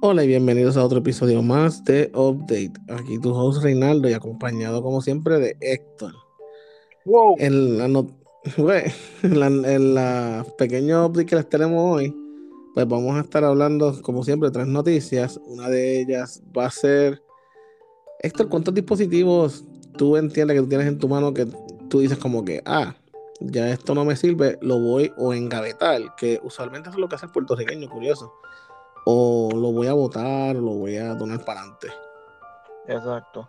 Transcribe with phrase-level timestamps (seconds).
[0.00, 2.72] Hola y bienvenidos a otro episodio más de Update.
[2.88, 6.12] Aquí tu host Reinaldo y acompañado como siempre de Héctor.
[7.06, 7.36] Wow.
[7.38, 8.06] En la, no-
[8.58, 8.84] Güey,
[9.22, 12.14] en la, en la pequeño update que les tenemos hoy,
[12.74, 15.40] pues vamos a estar hablando como siempre de tres noticias.
[15.46, 17.22] Una de ellas va a ser,
[18.20, 19.64] Héctor, ¿cuántos dispositivos
[19.96, 21.46] tú entiendes que tú tienes en tu mano que
[21.88, 22.94] tú dices como que, ah,
[23.40, 27.14] ya esto no me sirve, lo voy o engavetar, que usualmente eso es lo que
[27.16, 28.32] hace el puertorriqueño, curioso.
[29.04, 31.88] O lo voy a botar, o lo voy a donar para adelante.
[32.86, 33.46] Exacto.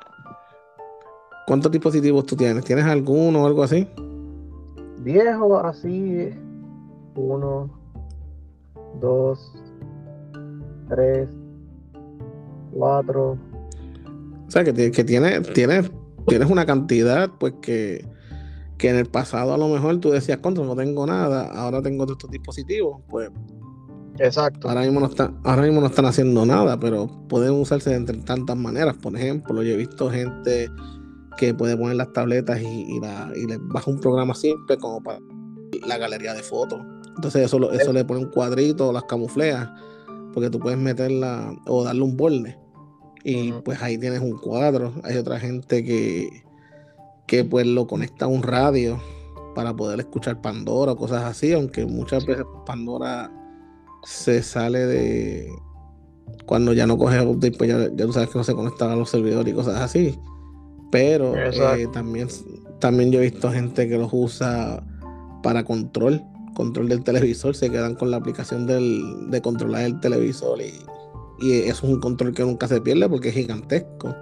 [1.48, 2.66] ¿Cuántos dispositivos tú tienes?
[2.66, 3.88] ¿Tienes alguno o algo así?
[5.00, 6.32] Viejo, así.
[7.16, 7.70] Uno,
[9.00, 9.54] dos,
[10.90, 11.30] tres,
[12.74, 13.38] cuatro.
[14.48, 15.92] O sea, que tienes, tienes,
[16.28, 18.08] tienes una cantidad, pues que,
[18.78, 22.06] que en el pasado a lo mejor tú decías, contra, no tengo nada, ahora tengo
[22.06, 23.30] todos estos dispositivos, pues
[24.20, 24.70] Exacto.
[24.70, 28.18] ahora mismo no están, ahora mismo no están haciendo nada, pero pueden usarse de entre
[28.20, 28.96] tantas maneras.
[28.96, 30.70] Por ejemplo, yo he visto gente
[31.38, 35.02] que puede poner las tabletas y, y, la, y le baja un programa simple como
[35.04, 35.20] para
[35.86, 36.80] la galería de fotos.
[37.16, 39.74] Entonces eso, lo- eso le pone un cuadrito, las camuflea,
[40.34, 42.58] porque tú puedes meterla o darle un borde.
[43.24, 44.94] Y pues ahí tienes un cuadro.
[45.04, 46.30] Hay otra gente que,
[47.26, 49.02] que pues lo conecta a un radio
[49.56, 53.32] para poder escuchar Pandora o cosas así, aunque muchas veces Pandora
[54.06, 55.50] se sale de
[56.46, 58.96] cuando ya no coge update, pues ya, ya tú sabes que no se conectan a
[58.96, 60.18] los servidores y cosas así.
[60.92, 62.28] Pero eh, también,
[62.80, 64.84] también yo he visto gente que los usa
[65.42, 66.22] para control,
[66.56, 70.74] control del televisor, se quedan con la aplicación del, de controlar el televisor y,
[71.40, 74.16] y eso es un control que nunca se pierde porque es gigantesco.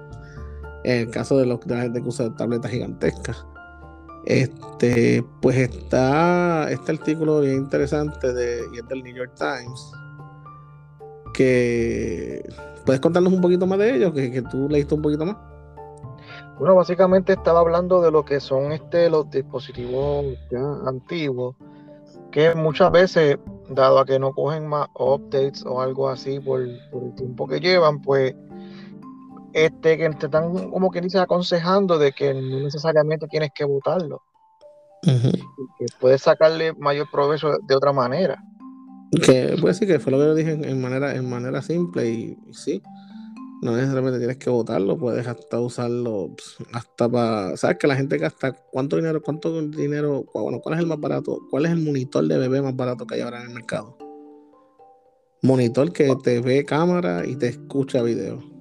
[0.86, 3.46] En el caso de, los, de la gente que usa tabletas gigantescas.
[4.26, 9.92] Este, pues está este artículo bien interesante de, y es del New York Times.
[11.34, 12.48] Que
[12.86, 15.38] puedes contarnos un poquito más de ellos, que, que tú leíste un poquito más.
[16.60, 20.26] Bueno, básicamente estaba hablando de lo que son este los dispositivos
[20.86, 21.56] antiguos,
[22.32, 23.38] que muchas veces,
[23.70, 27.60] dado a que no cogen más updates o algo así por, por el tiempo que
[27.60, 28.36] llevan, pues
[29.54, 34.22] este que te están como que dice aconsejando de que no necesariamente tienes que botarlo,
[35.04, 38.44] que puedes sacarle mayor provecho de otra manera.
[39.26, 42.10] Que pues sí, que fue lo que yo dije en, en manera, en manera simple
[42.10, 42.82] y, y sí.
[43.62, 47.56] No necesariamente tienes que votarlo, puedes hasta usarlo pues, hasta para.
[47.56, 51.40] ¿Sabes que la gente gasta cuánto dinero, cuánto dinero, bueno, cuál es el más barato?
[51.50, 53.98] ¿Cuál es el monitor de bebé más barato que hay ahora en el mercado?
[55.42, 58.53] Monitor que te ve cámara y te escucha video.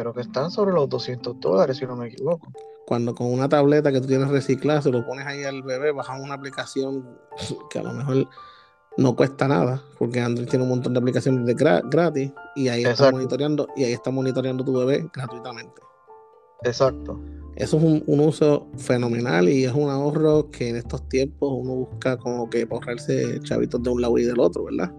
[0.00, 2.50] Creo que están sobre los 200 dólares, si no me equivoco.
[2.86, 6.18] Cuando con una tableta que tú tienes reciclada, se lo pones ahí al bebé, bajas
[6.22, 7.18] una aplicación
[7.68, 8.26] que a lo mejor
[8.96, 12.80] no cuesta nada, porque Android tiene un montón de aplicaciones de gra- gratis y ahí
[12.80, 13.16] está Exacto.
[13.16, 15.82] monitoreando, y ahí está monitoreando tu bebé gratuitamente.
[16.62, 17.20] Exacto.
[17.56, 21.74] Eso es un, un uso fenomenal y es un ahorro que en estos tiempos uno
[21.74, 24.90] busca como que ahorrarse chavitos de un lado y del otro, ¿verdad?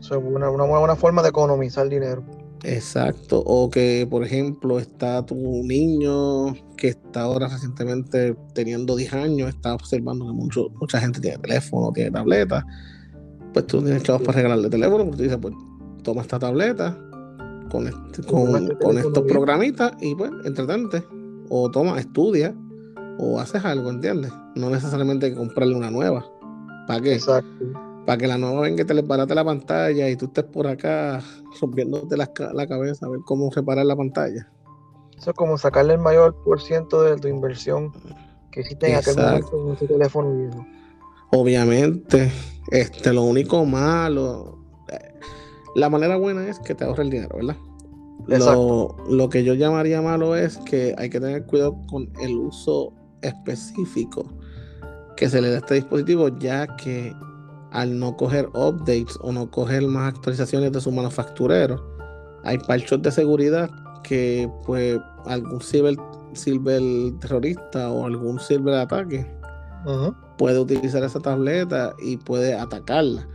[0.00, 2.24] Eso es una, una buena forma de economizar dinero.
[2.64, 3.42] Exacto.
[3.44, 9.74] O que, por ejemplo, está tu niño que está ahora recientemente teniendo 10 años, está
[9.74, 12.64] observando que mucho, mucha gente tiene teléfono, tiene tableta.
[13.52, 15.54] Pues tú tienes chavos para regalarle teléfono, porque tú dices, pues
[16.02, 16.98] toma esta tableta
[17.70, 19.26] con, este- con, este con estos bien.
[19.28, 21.04] programitas y pues entretente.
[21.50, 22.54] O toma, estudia,
[23.18, 24.32] o haces algo, ¿entiendes?
[24.56, 26.24] No necesariamente hay que comprarle una nueva.
[26.86, 27.14] ¿Para qué?
[27.14, 27.93] Exacto.
[28.06, 30.66] Para que la nueva venga y te le barate la pantalla y tú estés por
[30.66, 31.22] acá
[31.60, 34.48] rompiéndote la, la cabeza a ver cómo reparar la pantalla.
[35.16, 37.92] Eso es como sacarle el mayor por ciento de tu inversión
[38.50, 40.66] que hiciste en aquel momento con ese teléfono viejo.
[41.30, 42.30] Obviamente,
[42.70, 44.58] este, lo único malo,
[44.92, 45.14] eh,
[45.74, 47.56] la manera buena es que te ahorre el dinero, ¿verdad?
[48.26, 52.92] Lo, lo que yo llamaría malo es que hay que tener cuidado con el uso
[53.22, 54.24] específico
[55.16, 57.12] que se le da a este dispositivo, ya que
[57.74, 61.84] al no coger updates o no coger más actualizaciones de su manufacturero,
[62.44, 63.68] hay parchos de seguridad
[64.04, 65.96] que pues algún ciber,
[66.34, 66.80] ciber
[67.20, 69.26] terrorista o algún ciber ataque
[69.84, 70.14] Ujú.
[70.38, 73.28] puede utilizar esa tableta y puede atacarla.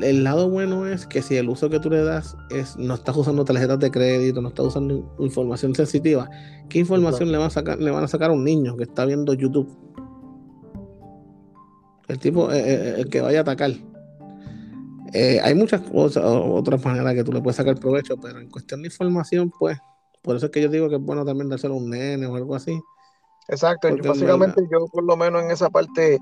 [0.00, 3.16] El lado bueno es que si el uso que tú le das es no estás
[3.16, 6.30] usando tarjetas de crédito, no estás usando información sensitiva,
[6.68, 9.04] ¿qué información le van a sacar, le van a sacar a un niño que está
[9.06, 9.68] viendo YouTube?
[12.08, 13.72] El tipo, eh, eh, el que vaya a atacar.
[15.12, 18.82] Eh, hay muchas cosas, otras maneras que tú le puedes sacar provecho, pero en cuestión
[18.82, 19.78] de información, pues,
[20.22, 22.36] por eso es que yo digo que es bueno también dárselo a un nene o
[22.36, 22.78] algo así.
[23.48, 23.88] Exacto.
[23.88, 26.18] Yo- básicamente yo por lo menos en esa parte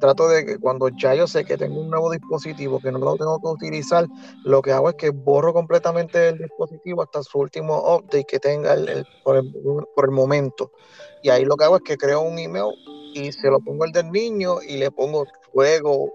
[0.00, 3.16] trato de que cuando ya yo sé que tengo un nuevo dispositivo que no lo
[3.16, 4.06] tengo que utilizar,
[4.44, 8.74] lo que hago es que borro completamente el dispositivo hasta su último update que tenga
[8.74, 10.72] el, por, el, momento.
[11.22, 12.74] Y ahí lo que hago es que creo un email
[13.14, 16.12] y se lo pongo el del niño y le pongo juego,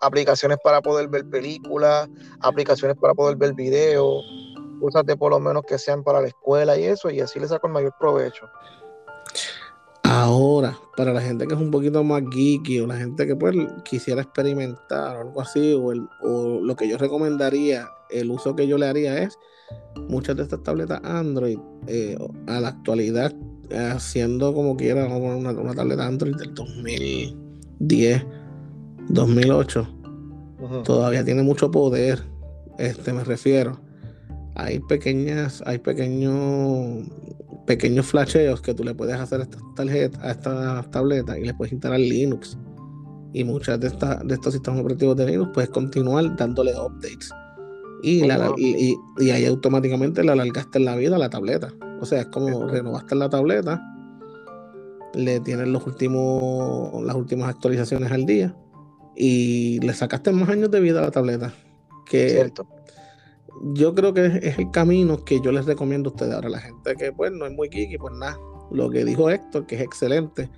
[0.00, 2.08] aplicaciones para poder ver películas,
[2.40, 4.24] aplicaciones para poder ver videos,
[4.80, 7.46] cosas de por lo menos que sean para la escuela y eso, y así le
[7.46, 8.46] saco el mayor provecho.
[10.02, 13.56] Ahora, para la gente que es un poquito más geeky o la gente que pues
[13.84, 18.76] quisiera experimentar o algo así, o, o lo que yo recomendaría, el uso que yo
[18.76, 19.38] le haría es
[20.08, 22.16] muchas de estas tabletas Android eh,
[22.46, 23.34] a la actualidad,
[23.70, 28.26] haciendo como quiera una, una tableta Android del 2010,
[29.08, 29.88] 2008,
[30.84, 32.22] todavía tiene mucho poder,
[32.78, 33.80] este me refiero.
[34.56, 37.08] Hay pequeñas, hay pequeños
[37.66, 41.54] pequeños flasheos que tú le puedes hacer a estas tarjetas, a estas tabletas y le
[41.54, 42.58] puedes instalar Linux.
[43.32, 47.30] Y muchas de, estas de estos sistemas operativos de Linux puedes continuar dándole updates.
[48.04, 51.72] Y, y, ahí automáticamente le alargaste la vida a la tableta.
[52.00, 53.82] O sea, es como renovaste la tableta,
[55.14, 58.54] le tienes los últimos, las últimas actualizaciones al día
[59.16, 61.52] y le sacaste más años de vida a la tableta.
[62.04, 62.66] Que Cierto
[63.62, 66.34] yo creo que es, el camino que yo les recomiendo a ustedes.
[66.34, 68.38] Ahora, la gente que pues no es muy geeky, pues nada,
[68.70, 70.50] lo que dijo Héctor, que es excelente,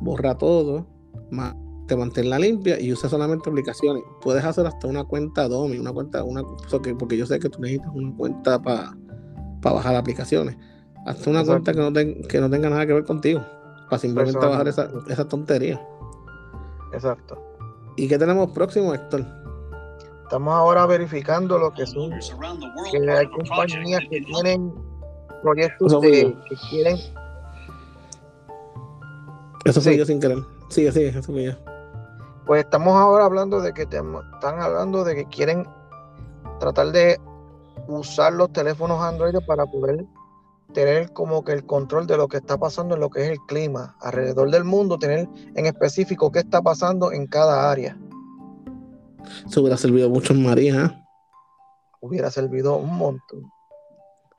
[0.00, 0.86] borra todo,
[1.92, 4.02] te manténla limpia y usa solamente aplicaciones.
[4.22, 6.42] Puedes hacer hasta una cuenta DOMI, una cuenta, una,
[6.98, 8.94] porque yo sé que tú necesitas una cuenta para
[9.60, 10.56] bajar aplicaciones.
[11.04, 13.42] Hasta una cuenta que no, que no tenga nada que ver contigo,
[13.90, 15.86] para simplemente bajar esa, esa tontería.
[16.94, 17.38] Exacto.
[17.96, 19.26] ¿Y qué tenemos próximo, Héctor?
[20.22, 22.10] Estamos ahora verificando lo que son
[22.90, 24.72] que hay compañías que tienen
[25.42, 26.96] proyectos de, que quieren.
[29.66, 29.94] Eso sí.
[29.94, 30.38] yo sin querer.
[30.70, 31.54] Sigue, sigue, eso fue
[32.46, 35.66] Pues estamos ahora hablando de que están hablando de que quieren
[36.58, 37.20] tratar de
[37.88, 40.04] usar los teléfonos Android para poder
[40.72, 43.38] tener como que el control de lo que está pasando en lo que es el
[43.46, 47.96] clima alrededor del mundo, tener en específico qué está pasando en cada área.
[49.46, 51.04] Eso hubiera servido mucho en María.
[52.00, 53.50] Hubiera servido un montón.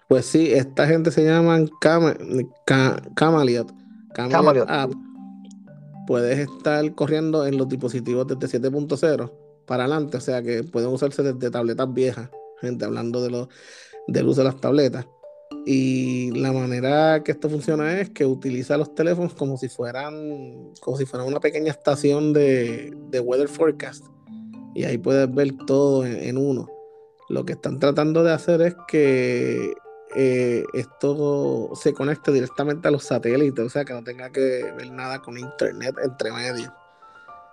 [0.07, 2.13] Pues sí, esta gente se llama Cam
[3.15, 3.71] Camaliot.
[4.13, 4.91] Camaliot App.
[6.07, 9.31] Puedes estar corriendo en los dispositivos desde 7.0
[9.65, 12.29] para adelante, o sea que pueden usarse desde tabletas viejas,
[12.59, 13.49] gente hablando de lo,
[14.07, 15.07] del uso de las tabletas.
[15.65, 20.97] Y la manera que esto funciona es que utiliza los teléfonos como si fueran, como
[20.97, 24.03] si fueran una pequeña estación de, de weather forecast
[24.73, 26.69] y ahí puedes ver todo en, uno.
[27.29, 29.73] Lo que están tratando de hacer es que
[30.15, 34.91] eh, esto se conecte directamente a los satélites, o sea que no tenga que ver
[34.91, 36.73] nada con internet entre medio.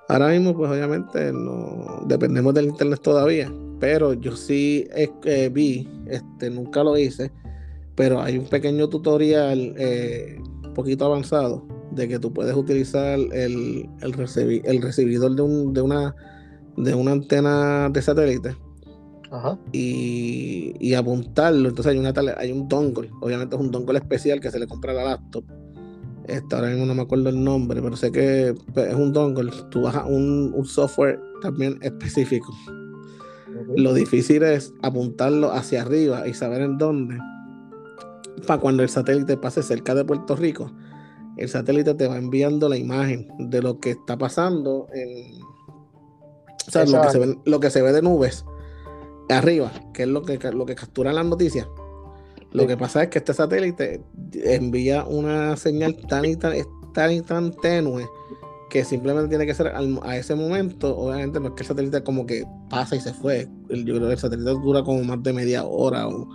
[0.08, 6.50] Ahora mismo, pues obviamente no dependemos del internet todavía, pero yo sí eh, vi, este,
[6.50, 7.30] nunca lo hice,
[7.94, 13.88] pero hay un pequeño tutorial eh, un poquito avanzado de que tú puedes utilizar el,
[14.00, 16.14] el, recibidor de, un, de una
[16.76, 18.56] de una antena de satélite
[19.72, 21.68] Y, apuntarlo.
[21.68, 24.92] Entonces hay, una hay un dongle, obviamente es un dongle especial que se le compra
[24.92, 25.44] a la laptop.
[26.26, 29.52] Este, ahora mismo no me acuerdo el nombre, pero sé que pues, es un dongle.
[29.70, 32.52] Tú bajas un, un software también específico.
[33.76, 37.18] Lo difícil es apuntarlo hacia arriba y saber en dónde.
[38.46, 40.72] Para cuando el satélite pase cerca de Puerto Rico,
[41.36, 45.40] el satélite te va enviando la imagen de lo que está pasando en,
[46.70, 48.44] o sea, lo que, se ve, lo que se ve de nubes
[49.30, 51.66] arriba, que es lo que, lo que captura las noticias.
[52.52, 56.54] Lo que pasa es que este satélite envía una señal tan y tan,
[56.92, 58.08] tan, y tan tenue
[58.68, 60.96] que simplemente tiene que ser a ese momento.
[60.96, 63.48] Obviamente no es que el satélite como que pasa y se fue.
[63.68, 66.28] Yo creo que el satélite dura como más de media hora o,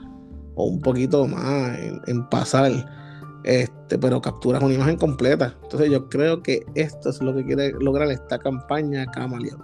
[0.56, 2.72] un poquito más en, pasar.
[3.44, 5.56] Este, pero capturas una imagen completa.
[5.64, 9.62] Entonces yo creo que esto es lo que quiere lograr esta campaña Camaleón.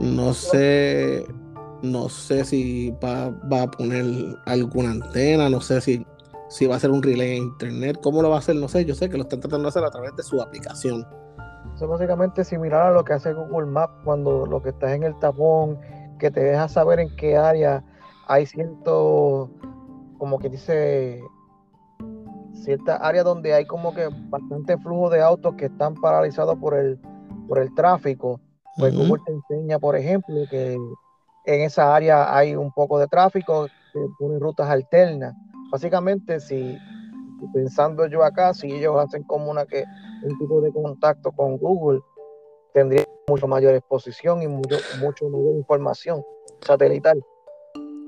[0.00, 1.26] No sé,
[1.82, 4.04] no sé si va, a poner
[4.46, 6.06] alguna antena, no sé si,
[6.48, 8.84] si va a hacer un relay en internet, cómo lo va a hacer, no sé,
[8.84, 11.06] yo sé que lo están tratando de hacer a través de su aplicación.
[11.74, 15.02] Eso es básicamente similar a lo que hace Google Maps cuando lo que estás en
[15.02, 15.78] el tapón,
[16.18, 17.84] que te deja saber en qué área
[18.28, 19.50] hay cierto,
[20.18, 21.20] como que dice,
[22.52, 27.00] cierta área donde hay como que bastante flujo de autos que están paralizados por el,
[27.48, 28.40] por el tráfico
[28.76, 30.78] pues Google te enseña, por ejemplo, que
[31.44, 33.68] en esa área hay un poco de tráfico,
[34.18, 35.34] ponen rutas alternas.
[35.70, 36.76] Básicamente, si
[37.52, 39.84] pensando yo acá, si ellos hacen como una que
[40.22, 42.00] un tipo de contacto con Google
[42.72, 46.22] tendría mucho mayor exposición y mucho, mucho mayor información
[46.60, 47.22] satelital.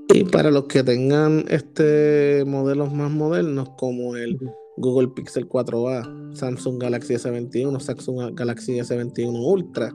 [0.08, 4.38] Y para los que tengan este modelos más modernos como el
[4.76, 9.92] Google Pixel 4a, Samsung Galaxy S21, Samsung Galaxy S21 Ultra,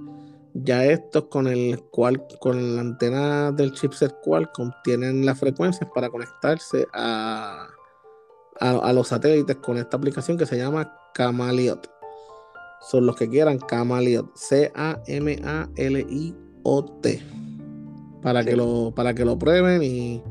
[0.53, 6.09] ya estos con el cual con la antena del chipset Qualcomm tienen las frecuencias para
[6.09, 7.67] conectarse a,
[8.59, 11.89] a, los satélites con esta aplicación que se llama Camaliot.
[12.81, 15.09] Son los que quieran Camaliot, C-A-M-A-L-I-O-T.
[18.21, 20.21] Para, que lo, para que lo prueben y,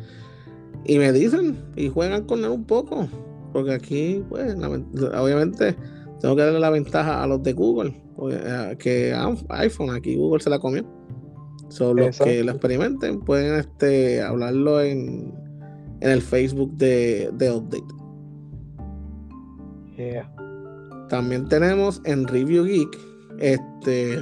[0.85, 3.09] y me dicen y juegan con él un poco.
[3.53, 5.77] Porque aquí, pues, obviamente,
[6.21, 8.08] tengo que darle la ventaja a los de Google
[8.79, 9.15] que
[9.49, 10.85] iPhone, aquí Google se la comió.
[11.69, 15.35] Son los que lo experimenten, pueden este, hablarlo en,
[16.01, 17.99] en el Facebook de, de Update.
[21.09, 22.99] También tenemos en Review Geek
[23.39, 24.19] este,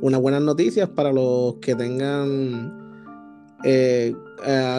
[0.00, 2.72] unas buenas noticias para los que tengan
[3.64, 4.14] eh,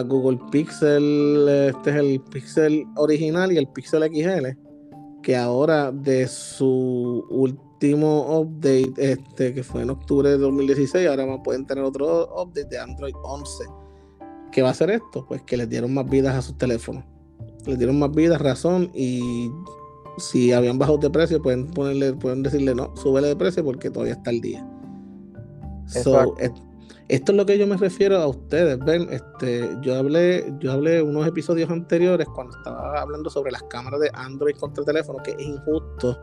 [0.06, 1.46] Google Pixel.
[1.48, 4.58] Este es el Pixel original y el Pixel XL.
[5.22, 7.24] Que ahora de su
[7.78, 12.78] último update, este, que fue en octubre de 2016, ahora pueden tener otro update de
[12.78, 13.64] Android 11.
[14.50, 15.24] ¿Qué va a hacer esto?
[15.28, 17.04] Pues que les dieron más vidas a sus teléfonos.
[17.66, 19.48] Les dieron más vidas, razón, y
[20.16, 24.14] si habían bajado de precio, pueden ponerle, pueden decirle no, súbele de precio porque todavía
[24.14, 24.66] está el día.
[25.86, 28.76] esto es lo que yo me refiero a ustedes.
[28.80, 34.00] Ven, este, yo hablé, yo hablé unos episodios anteriores cuando estaba hablando sobre las cámaras
[34.00, 36.18] de Android contra teléfono, que es injusto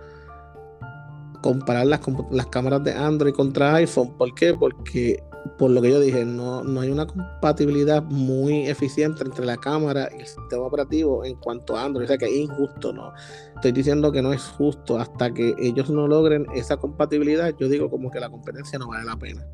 [1.46, 4.18] comparar las, las cámaras de Android contra iPhone.
[4.18, 4.56] ¿Por qué?
[4.56, 5.24] Porque,
[5.60, 10.10] por lo que yo dije, no, no hay una compatibilidad muy eficiente entre la cámara
[10.12, 12.06] y el sistema operativo en cuanto a Android.
[12.06, 13.14] O sea que es injusto, ¿no?
[13.54, 17.54] Estoy diciendo que no es justo hasta que ellos no logren esa compatibilidad.
[17.60, 19.46] Yo digo como que la competencia no vale la pena.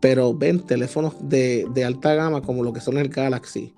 [0.00, 3.72] Pero ven teléfonos de, de alta gama como lo que son el Galaxy,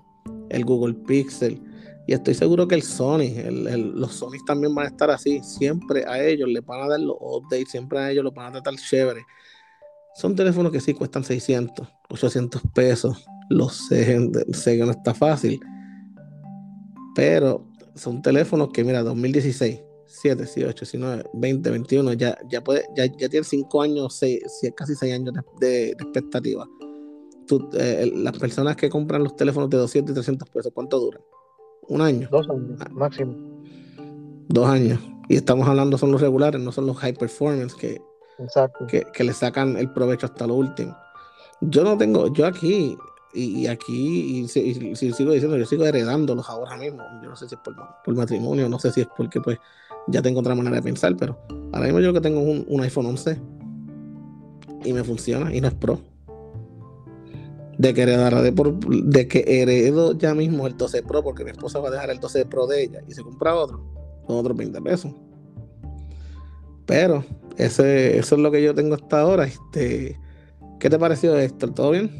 [0.49, 1.61] el Google Pixel,
[2.05, 3.31] y estoy seguro que el Sony,
[3.95, 5.41] los Sony también van a estar así.
[5.41, 8.51] Siempre a ellos les van a dar los updates, siempre a ellos los van a
[8.53, 9.21] tratar chévere.
[10.15, 13.25] Son teléfonos que sí cuestan 600, 800 pesos.
[13.49, 14.19] Lo sé,
[14.51, 15.59] sé que no está fácil.
[17.15, 23.05] Pero son teléfonos que, mira, 2016, 7, 18, 19, 20, 21, ya, ya, puede, ya,
[23.05, 24.41] ya tiene 5 años, 6,
[24.75, 26.67] casi 6 años de, expectativa.
[27.73, 31.21] Eh, las personas que compran los teléfonos de 200 y 300 pesos, ¿cuánto duran?
[31.87, 32.27] Un año.
[32.31, 33.35] Dos años, máximo.
[34.49, 34.99] Dos años.
[35.29, 38.01] Y estamos hablando son los regulares, no son los high performance que,
[39.13, 40.95] que, le sacan el provecho hasta lo último.
[41.61, 42.97] Yo no tengo, yo aquí,
[43.33, 47.03] y, aquí, y, sigo diciendo, yo sigo heredándolos ahora mismo.
[47.21, 49.57] Yo no sé si es por, matrimonio, no sé si es porque pues
[50.07, 51.37] ya tengo otra manera de pensar, pero
[51.71, 53.41] ahora mismo yo que tengo un, un iPhone 11
[54.83, 55.99] y me funciona y no es pro
[57.77, 61.51] de que heredará de, por, de que heredo ya mismo el 12 Pro porque mi
[61.51, 63.83] esposa va a dejar el 12 Pro de ella y se compra otro,
[64.27, 65.11] son otros 20 pesos.
[66.85, 67.23] Pero
[67.57, 69.45] ese, eso es lo que yo tengo hasta ahora.
[69.45, 70.19] Este,
[70.79, 71.71] ¿Qué te pareció esto?
[71.71, 72.11] ¿Todo bien?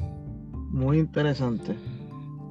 [0.71, 1.75] Muy interesante.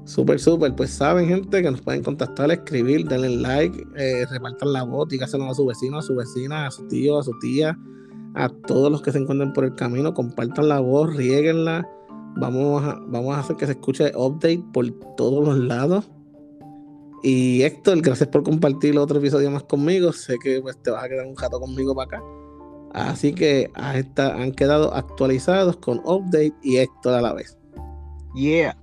[0.05, 0.75] Súper, súper.
[0.75, 5.49] Pues saben, gente, que nos pueden contactar, escribir, darle like, eh, repartan la voz, dígaselo
[5.49, 7.79] a su vecino, a su vecina, a su tío, a su tía,
[8.35, 11.89] a todos los que se encuentren por el camino, compartan la voz, rieguenla
[12.37, 16.11] Vamos a, vamos a hacer que se escuche update por todos los lados.
[17.23, 20.13] Y Héctor, gracias por compartir otro episodio más conmigo.
[20.13, 22.25] Sé que pues, te vas a quedar un rato conmigo para acá.
[22.95, 27.57] Así que han quedado actualizados con update y Héctor a la vez.
[28.35, 28.82] Yeah.